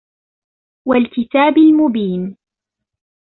[0.87, 2.37] وَالْكِتَابِ الْمُبِينِ